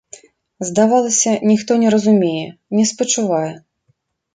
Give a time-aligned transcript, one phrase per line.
[0.69, 3.49] Здавалася, ніхто не разумее, не спачувае.